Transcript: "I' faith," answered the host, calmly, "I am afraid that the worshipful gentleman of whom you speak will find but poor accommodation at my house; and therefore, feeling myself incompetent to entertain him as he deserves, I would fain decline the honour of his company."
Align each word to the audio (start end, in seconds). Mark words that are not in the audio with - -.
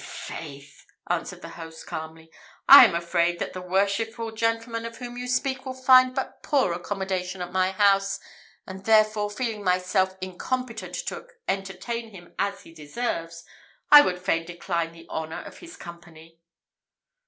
"I' 0.01 0.03
faith," 0.03 0.87
answered 1.11 1.43
the 1.43 1.49
host, 1.61 1.85
calmly, 1.85 2.31
"I 2.67 2.85
am 2.85 2.95
afraid 2.95 3.37
that 3.37 3.53
the 3.53 3.61
worshipful 3.61 4.31
gentleman 4.31 4.83
of 4.83 4.97
whom 4.97 5.15
you 5.15 5.27
speak 5.27 5.63
will 5.63 5.75
find 5.75 6.15
but 6.15 6.41
poor 6.41 6.73
accommodation 6.73 7.39
at 7.39 7.51
my 7.51 7.69
house; 7.69 8.19
and 8.65 8.85
therefore, 8.85 9.29
feeling 9.29 9.63
myself 9.63 10.15
incompetent 10.19 10.95
to 11.05 11.27
entertain 11.47 12.09
him 12.09 12.33
as 12.39 12.61
he 12.63 12.73
deserves, 12.73 13.43
I 13.91 14.01
would 14.01 14.19
fain 14.19 14.43
decline 14.43 14.91
the 14.91 15.07
honour 15.07 15.43
of 15.43 15.59
his 15.59 15.77
company." 15.77 16.39